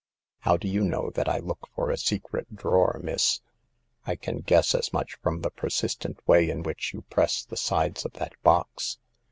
[0.39, 3.41] How do you know that I look for a secret drawer, miss?"
[4.07, 8.13] I can guess as much from the persistent way in which you press the sides of
[8.13, 8.97] that box.